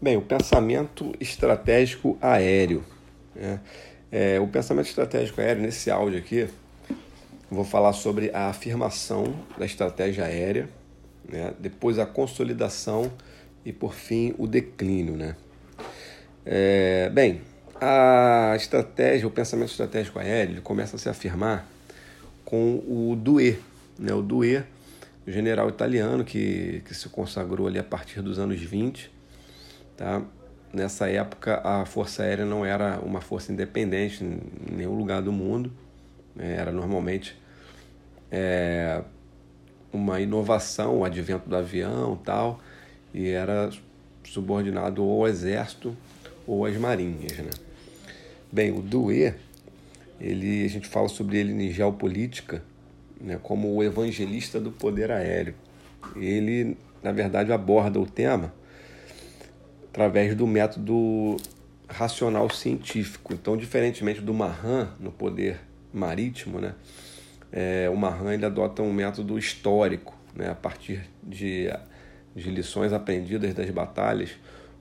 [0.00, 2.84] Bem, o pensamento estratégico aéreo.
[3.34, 3.58] Né?
[4.12, 6.46] É, o pensamento estratégico aéreo, nesse áudio aqui,
[7.50, 10.68] vou falar sobre a afirmação da estratégia aérea,
[11.28, 11.52] né?
[11.58, 13.10] depois a consolidação
[13.64, 15.16] e, por fim, o declínio.
[15.16, 15.34] Né?
[16.46, 17.40] É, bem,
[17.80, 21.68] a estratégia, o pensamento estratégico aéreo, começa a se afirmar
[22.44, 23.58] com o Douai.
[23.98, 24.14] Né?
[24.14, 24.64] O Douai,
[25.26, 29.17] o general italiano que, que se consagrou ali a partir dos anos 20,
[29.98, 30.22] Tá?
[30.72, 35.72] Nessa época, a Força Aérea não era uma força independente em nenhum lugar do mundo,
[36.36, 36.54] né?
[36.54, 37.36] era normalmente
[38.30, 39.02] é,
[39.92, 42.60] uma inovação, o advento do avião tal,
[43.12, 43.70] e era
[44.22, 45.96] subordinado ou ao exército
[46.46, 47.36] ou às marinhas.
[47.38, 47.50] Né?
[48.52, 49.34] Bem, o Douai,
[50.20, 52.62] ele, a gente fala sobre ele em geopolítica
[53.20, 55.54] né, como o evangelista do poder aéreo.
[56.14, 58.52] Ele, na verdade, aborda o tema
[59.90, 61.36] através do método
[61.88, 63.32] racional científico.
[63.32, 65.60] Então, diferentemente do Mahan no poder
[65.92, 66.74] marítimo, né,
[67.50, 71.68] é, o Mahan ele adota um método histórico, né, a partir de,
[72.36, 74.30] de lições aprendidas das batalhas.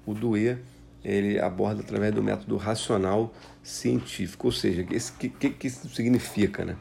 [0.05, 0.58] O Douai
[1.03, 3.33] ele aborda através do método racional
[3.64, 6.75] científico, ou seja, o que, que, que isso significa, né?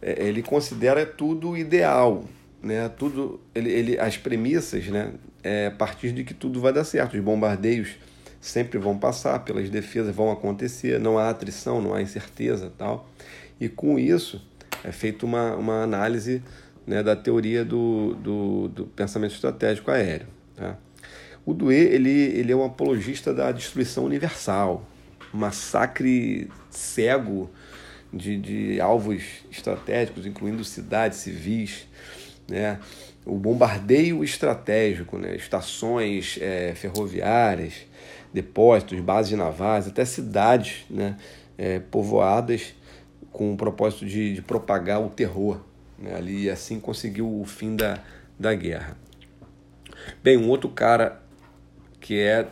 [0.00, 2.24] É, ele considera tudo ideal,
[2.62, 2.88] né?
[2.88, 5.12] Tudo, ele, ele, as premissas, né?
[5.42, 7.16] É a partir de que tudo vai dar certo.
[7.16, 7.96] Os bombardeios
[8.40, 13.08] sempre vão passar, pelas defesas vão acontecer, não há atrição, não há incerteza, tal.
[13.60, 14.42] E com isso
[14.82, 16.42] é feita uma, uma análise
[16.86, 20.26] né, da teoria do, do, do pensamento estratégico aéreo.
[20.56, 20.76] Tá?
[21.44, 24.88] O Douai ele, ele é um apologista da destruição universal,
[25.32, 27.50] massacre cego
[28.12, 31.86] de, de alvos estratégicos, incluindo cidades civis,
[32.50, 32.78] né?
[33.24, 35.36] o bombardeio estratégico, né?
[35.36, 37.74] estações é, ferroviárias,
[38.32, 41.16] depósitos, bases navais, até cidades né?
[41.56, 42.74] É, povoadas
[43.30, 45.60] com o propósito de, de propagar o terror
[45.98, 46.14] né?
[46.14, 48.02] ali assim conseguiu o fim da,
[48.38, 48.96] da guerra.
[50.22, 51.20] Bem, um outro cara
[52.00, 52.48] que é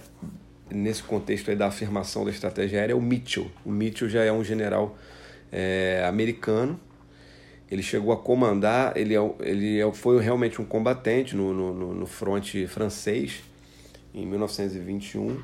[0.71, 3.51] nesse contexto aí da afirmação da estratégia aérea é o Mitchell.
[3.65, 4.99] O Mitchell já é um general
[5.51, 6.79] é, americano
[7.71, 12.07] ele chegou a comandar, ele, é, ele é, foi realmente um combatente no, no, no
[12.07, 13.43] fronte francês
[14.15, 15.39] em 1921.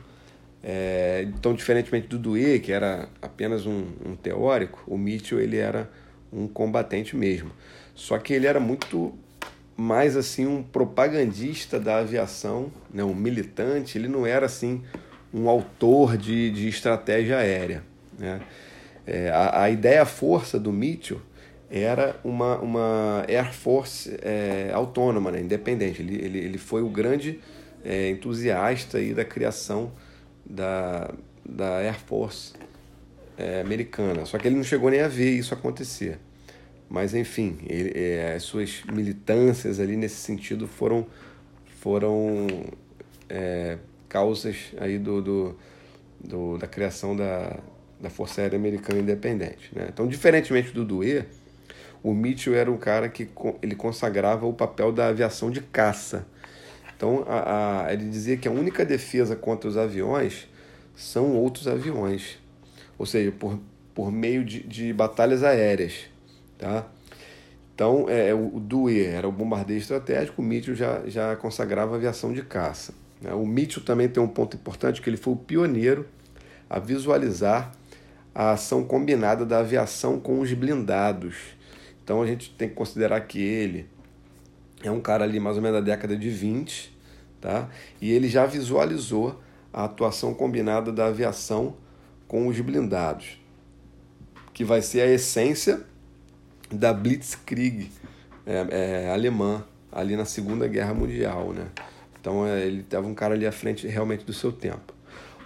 [0.63, 5.91] É, então, diferentemente do Douai, que era apenas um, um, teórico, o Mitchell ele era
[6.33, 7.51] um combatente mesmo.
[7.95, 9.15] Só que ele era muito
[9.77, 13.99] mais assim um propagandista da aviação, né, um militante.
[13.99, 14.83] Ele não era assim
[15.33, 17.84] um autor de, de estratégia aérea.
[18.19, 18.41] Né?
[19.07, 21.21] É, a, a ideia força do Mitchell
[21.71, 26.03] era uma, uma Air Force é, autônoma, né, independente.
[26.03, 27.41] Ele, ele, ele foi o grande
[27.85, 29.93] é, entusiasta aí da criação
[30.45, 31.13] da,
[31.45, 32.53] da Air Force
[33.37, 34.25] é, americana.
[34.25, 36.19] Só que ele não chegou nem a ver isso acontecer.
[36.89, 41.07] Mas, enfim, ele, é, as suas militâncias ali nesse sentido foram,
[41.81, 42.47] foram
[43.29, 45.59] é, causas aí do, do,
[46.21, 47.59] do, da criação da,
[48.01, 49.71] da Força Aérea Americana Independente.
[49.75, 49.89] Né?
[49.93, 51.27] Então, diferentemente do Douai,
[52.04, 53.31] o Mitchell era um cara que
[53.62, 56.26] ele consagrava o papel da aviação de caça.
[56.94, 60.47] Então, a, a, ele dizia que a única defesa contra os aviões
[60.94, 62.38] são outros aviões,
[62.98, 63.59] ou seja, por,
[63.94, 66.04] por meio de, de batalhas aéreas.
[66.59, 66.87] Tá?
[67.75, 72.34] Então, é, o Dewey era o bombardeio estratégico, o Mitchell já, já consagrava a aviação
[72.34, 72.92] de caça.
[73.19, 73.32] Né?
[73.32, 76.06] O Mitchell também tem um ponto importante, que ele foi o pioneiro
[76.69, 77.72] a visualizar
[78.34, 81.53] a ação combinada da aviação com os blindados.
[82.04, 83.88] Então a gente tem que considerar que ele
[84.82, 86.94] é um cara ali mais ou menos da década de 20,
[87.41, 87.70] tá?
[88.00, 89.41] E ele já visualizou
[89.72, 91.76] a atuação combinada da aviação
[92.28, 93.41] com os blindados,
[94.53, 95.82] que vai ser a essência
[96.70, 97.91] da Blitzkrieg
[98.47, 98.66] é,
[99.06, 101.69] é, alemã ali na Segunda Guerra Mundial, né?
[102.21, 104.92] Então é, ele estava um cara ali à frente realmente do seu tempo.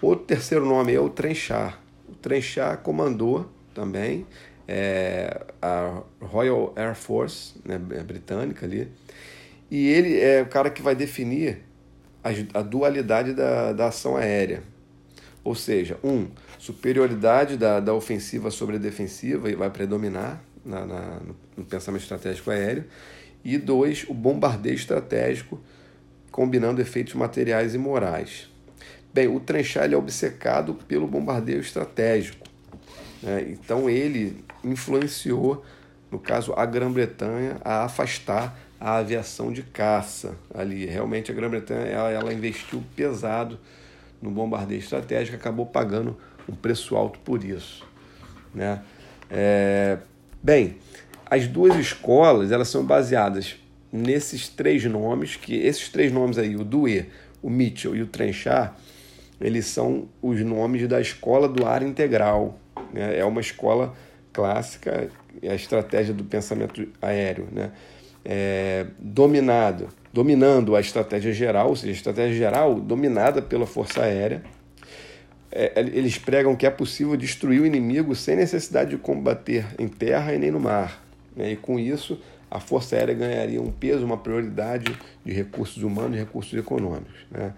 [0.02, 1.76] Outro terceiro nome é o Trenchard.
[2.08, 4.26] O Trenchard comandou também
[4.68, 8.92] é, a Royal Air Force né, britânica ali.
[9.70, 11.62] E ele é o cara que vai definir
[12.22, 14.62] a, a dualidade da, da ação aérea.
[15.42, 16.28] Ou seja, um,
[16.58, 21.20] superioridade da, da ofensiva sobre a defensiva e vai predominar na, na,
[21.56, 22.84] no pensamento estratégico aéreo.
[23.44, 25.60] E dois, o bombardeio estratégico,
[26.30, 28.50] combinando efeitos materiais e morais.
[29.14, 32.47] Bem, o Trenchard é obcecado pelo bombardeio estratégico.
[33.22, 33.46] Né?
[33.50, 35.64] Então ele influenciou,
[36.10, 40.86] no caso, a Grã-Bretanha a afastar a aviação de caça ali.
[40.86, 43.58] Realmente a Grã-Bretanha ela, ela investiu pesado
[44.20, 46.16] no bombardeio estratégico, acabou pagando
[46.48, 47.86] um preço alto por isso.
[48.54, 48.82] Né?
[49.30, 49.98] É,
[50.42, 50.76] bem,
[51.26, 53.56] as duas escolas elas são baseadas
[53.92, 57.10] nesses três nomes, que esses três nomes aí, o Dewey,
[57.42, 58.72] o Mitchell e o Trenchard,
[59.40, 62.58] eles são os nomes da escola do ar integral.
[62.92, 63.18] Né?
[63.18, 63.94] É uma escola
[64.32, 65.10] clássica,
[65.42, 67.72] é a estratégia do pensamento aéreo, né?
[68.24, 74.42] É, dominado, dominando a estratégia geral, ou seja, a estratégia geral dominada pela força aérea.
[75.50, 80.34] É, eles pregam que é possível destruir o inimigo sem necessidade de combater em terra
[80.34, 81.02] e nem no mar.
[81.34, 81.52] Né?
[81.52, 82.20] E com isso,
[82.50, 84.94] a Força Aérea ganharia um peso, uma prioridade
[85.24, 87.26] de recursos humanos e recursos econômicos.
[87.30, 87.54] Né?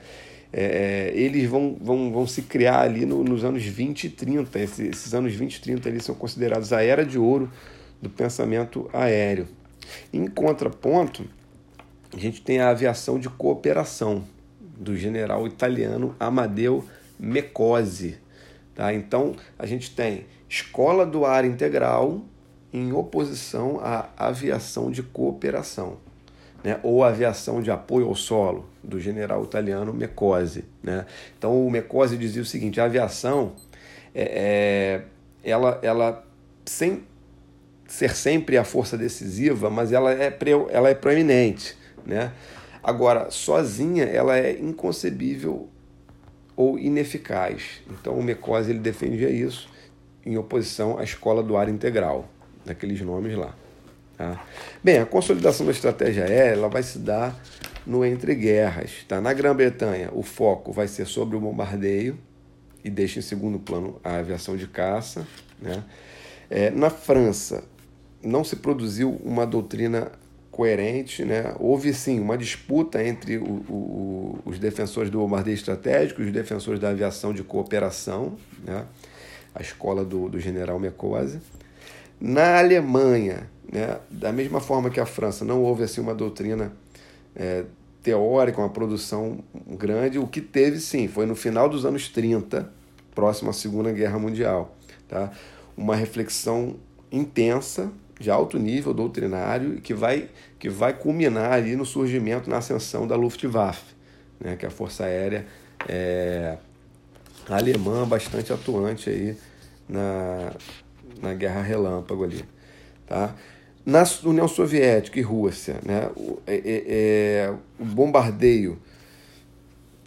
[0.53, 4.59] É, é eles vão, vão, vão se criar ali no, nos anos 20 e 30.
[4.59, 7.51] Esses, anos 20 e 30 eles são considerados a era de ouro
[8.01, 9.49] do pensamento aéreo.
[10.13, 11.25] Em contraponto,
[12.13, 14.25] a gente tem a aviação de cooperação
[14.61, 16.85] do general italiano Amadeo
[17.19, 18.19] Mecose.
[18.75, 18.93] Tá?
[18.95, 22.23] Então, a gente tem escola do ar integral,
[22.73, 25.99] em oposição à aviação de cooperação,
[26.63, 26.79] né?
[26.83, 30.65] ou aviação de apoio ao solo, do general italiano Mecose.
[30.83, 31.07] Né?
[31.39, 33.53] Então, o Mecose dizia o seguinte: a aviação,
[34.15, 35.03] é,
[35.45, 36.25] é, ela, ela,
[36.65, 37.05] sem
[37.87, 41.77] ser sempre a força decisiva, mas ela é, pre, ela é proeminente.
[42.07, 42.33] Né?
[42.83, 45.69] Agora, sozinha, ela é inconcebível
[46.57, 47.83] ou ineficaz.
[47.91, 49.69] Então, o Mecose ele defendia isso
[50.25, 52.29] em oposição à escola do ar integral
[52.65, 53.55] daqueles nomes lá.
[54.21, 54.39] Tá?
[54.85, 57.43] Bem, a consolidação da estratégia aérea ela vai se dar
[57.87, 59.03] no entre guerras.
[59.09, 59.19] Tá?
[59.19, 62.19] Na Grã-Bretanha, o foco vai ser sobre o bombardeio
[62.85, 65.27] e deixa em segundo plano a aviação de caça.
[65.59, 65.83] Né?
[66.51, 67.65] É, na França,
[68.23, 70.13] não se produziu uma doutrina
[70.51, 71.55] coerente, né?
[71.59, 76.79] houve sim uma disputa entre o, o, os defensores do bombardeio estratégico e os defensores
[76.79, 78.37] da aviação de cooperação,
[78.67, 78.85] né?
[79.55, 81.41] a escola do, do general Mecose.
[82.21, 86.73] Na Alemanha, né, da mesma forma que a França, não houve assim uma doutrina
[87.35, 87.65] é,
[88.03, 90.19] teórica, uma produção grande.
[90.19, 92.71] O que teve, sim, foi no final dos anos 30,
[93.15, 94.77] próximo à Segunda Guerra Mundial.
[95.09, 95.31] Tá?
[95.77, 96.77] Uma reflexão
[97.11, 100.29] intensa, de alto nível doutrinário, que vai,
[100.59, 103.95] que vai culminar ali no surgimento, na ascensão da Luftwaffe,
[104.39, 105.47] né, que é a Força Aérea
[105.89, 106.59] é,
[107.49, 109.37] alemã bastante atuante aí
[109.89, 110.53] na,
[111.21, 112.45] na Guerra Relâmpago ali.
[113.07, 113.35] Tá?
[113.85, 118.79] Na União Soviética e Rússia, né, o, é, é, é, o bombardeio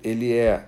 [0.04, 0.66] ele é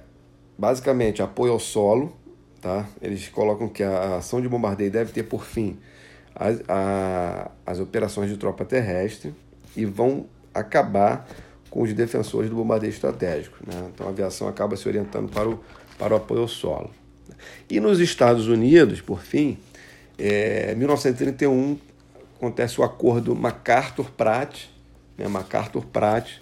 [0.58, 2.16] basicamente apoio ao solo.
[2.62, 2.88] Tá?
[3.02, 5.78] Eles colocam que a ação de bombardeio deve ter por fim
[6.34, 9.34] as, a, as operações de tropa terrestre
[9.76, 11.28] e vão acabar
[11.70, 13.58] com os defensores do bombardeio estratégico.
[13.68, 13.90] Né?
[13.94, 15.60] Então a aviação acaba se orientando para o,
[16.00, 16.90] para o apoio ao solo.
[17.70, 19.58] E nos Estados Unidos, por fim,
[20.18, 21.78] é, 1931
[22.38, 24.66] acontece o acordo MacArthur-Pratt,
[25.18, 26.40] né, MacArthur-Pratt,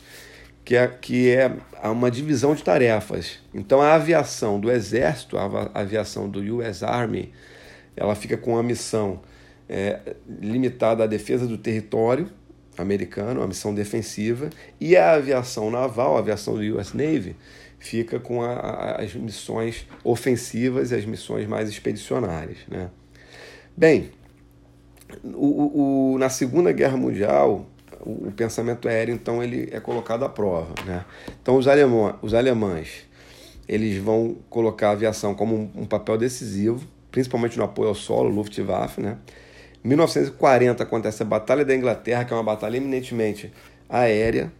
[0.65, 1.51] que é, que é
[1.83, 3.39] uma divisão de tarefas.
[3.53, 7.33] Então a aviação do Exército, a aviação do US Army,
[7.95, 9.21] ela fica com a missão
[9.67, 12.29] é, limitada à defesa do território
[12.77, 14.49] americano, a missão defensiva,
[14.79, 17.35] e a aviação naval, a aviação do US Navy,
[17.77, 22.59] fica com a, as missões ofensivas e as missões mais expedicionárias.
[22.67, 22.89] Né?
[23.75, 24.11] Bem,
[25.23, 27.65] o, o, na Segunda Guerra Mundial,
[28.01, 30.73] o, o, pensamento aéreo, então, ele é colocado à prova.
[30.85, 31.03] Né?
[31.41, 33.05] Então, os, alemão, os alemães
[33.67, 38.29] eles vão colocar a aviação como um, um papel decisivo, principalmente no apoio ao solo,
[38.29, 39.01] Luftwaffe.
[39.01, 39.17] Né?
[39.83, 43.51] Em 1940 acontece a Batalha da Inglaterra, que é uma batalha eminentemente
[43.89, 44.51] aérea,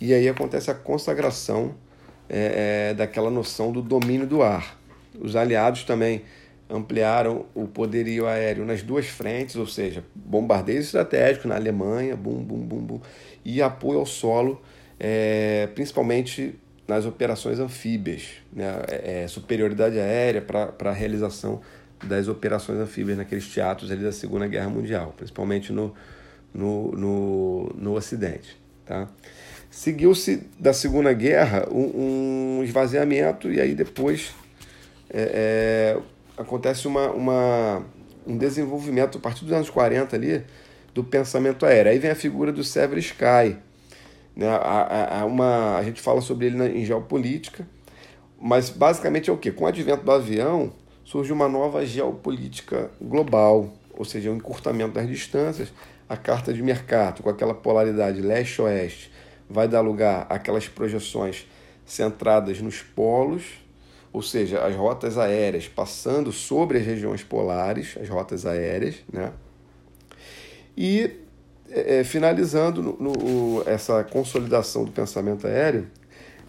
[0.00, 1.74] e aí acontece a consagração
[2.28, 4.78] é, é, daquela noção do domínio do ar.
[5.18, 6.22] Os aliados também
[6.68, 12.58] ampliaram o poderio aéreo nas duas frentes, ou seja, bombardeio estratégico na Alemanha, bum, bum,
[12.58, 13.00] bum, bum,
[13.44, 14.60] e apoio ao solo,
[15.00, 16.54] é, principalmente
[16.86, 18.82] nas operações anfíbias, né?
[18.88, 21.60] É, é superioridade aérea para a realização
[22.02, 25.94] das operações anfíbias naqueles teatros ali da Segunda Guerra Mundial, principalmente no,
[26.54, 28.56] no, no, no Ocidente.
[28.86, 29.08] Tá?
[29.70, 34.34] Seguiu-se da Segunda Guerra um, um esvaziamento e aí depois
[35.10, 36.02] é, é,
[36.38, 37.82] acontece uma, uma,
[38.26, 40.44] um desenvolvimento a partir dos anos 40 ali
[40.94, 41.92] do pensamento aéreo.
[41.92, 43.56] Aí vem a figura do Sever Sky.
[44.34, 44.48] Né?
[44.48, 47.68] A, a, uma, a gente fala sobre ele na, em geopolítica,
[48.40, 49.50] mas basicamente é o quê?
[49.50, 50.72] Com o advento do avião,
[51.04, 55.72] surge uma nova geopolítica global, ou seja, o um encurtamento das distâncias.
[56.08, 59.12] A carta de mercado, com aquela polaridade leste-oeste,
[59.50, 61.46] vai dar lugar àquelas projeções
[61.84, 63.44] centradas nos polos,
[64.12, 69.32] ou seja, as rotas aéreas passando sobre as regiões polares, as rotas aéreas, né?
[70.76, 71.10] E
[71.70, 75.86] é, finalizando no, no, essa consolidação do pensamento aéreo,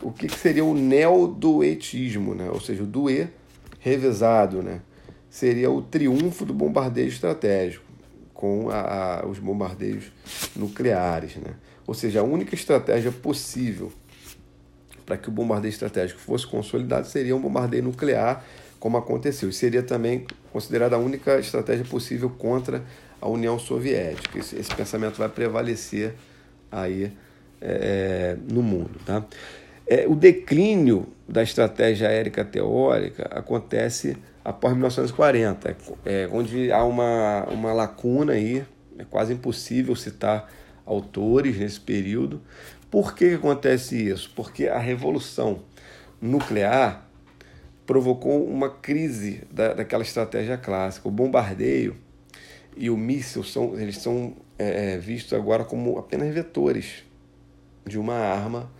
[0.01, 2.49] o que, que seria o neoduetismo, né?
[2.49, 3.27] ou seja, o duê
[3.79, 4.81] revezado, né?
[5.29, 7.85] seria o triunfo do bombardeio estratégico
[8.33, 10.05] com a, a, os bombardeios
[10.55, 11.35] nucleares.
[11.35, 11.55] Né?
[11.85, 13.91] Ou seja, a única estratégia possível
[15.09, 18.45] para que o bombardeio estratégico fosse consolidado seria um bombardeio nuclear,
[18.79, 19.49] como aconteceu.
[19.49, 22.83] E seria também considerada a única estratégia possível contra
[23.19, 24.37] a União Soviética.
[24.37, 26.13] Esse, esse pensamento vai prevalecer
[26.71, 27.11] aí
[27.59, 28.99] é, no mundo.
[29.03, 29.25] Tá?
[29.87, 35.75] É, o declínio da estratégia aérea teórica acontece após 1940,
[36.05, 38.63] é, onde há uma, uma lacuna aí,
[38.99, 40.47] é quase impossível citar
[40.85, 42.41] autores nesse período,
[42.89, 44.31] por que acontece isso?
[44.35, 45.63] Porque a revolução
[46.21, 47.07] nuclear
[47.85, 51.07] provocou uma crise da, daquela estratégia clássica.
[51.07, 51.97] O bombardeio
[52.75, 57.03] e o míssil são, eles são é, é, vistos agora como apenas vetores
[57.85, 58.71] de uma arma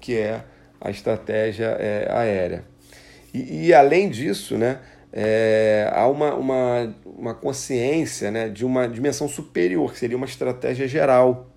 [0.00, 0.44] que é
[0.80, 2.64] a estratégia é, aérea.
[3.32, 4.80] E, e, além disso, né,
[5.12, 10.88] é, há uma, uma, uma consciência né, de uma dimensão superior, que seria uma estratégia
[10.88, 11.51] geral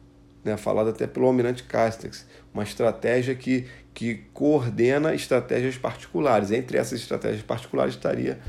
[0.46, 6.52] né, falado até pelo almirante Castex, uma estratégia que, que coordena estratégias particulares.
[6.52, 8.40] Entre essas estratégias particulares estaria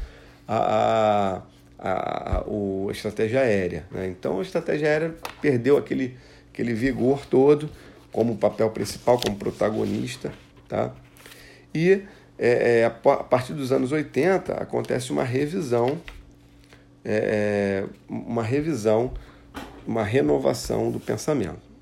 [0.46, 1.42] a,
[1.78, 3.86] a, a, a estratégia aérea.
[3.90, 4.08] Né?
[4.08, 6.18] Então a estratégia aérea perdeu aquele,
[6.52, 7.70] aquele vigor todo
[8.12, 10.30] como papel principal, como protagonista.
[10.68, 10.92] Tá?
[11.74, 12.02] E
[12.38, 15.98] é, é, a partir dos anos 80 acontece uma revisão,
[17.02, 19.14] é, é uma revisão,
[19.86, 21.75] uma renovação do pensamento.